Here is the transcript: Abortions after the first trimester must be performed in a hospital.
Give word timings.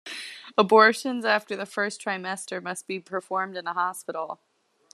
Abortions 0.57 1.25
after 1.25 1.55
the 1.55 1.67
first 1.67 2.01
trimester 2.01 2.59
must 2.59 2.87
be 2.87 2.99
performed 2.99 3.55
in 3.55 3.67
a 3.67 3.73
hospital. 3.73 4.39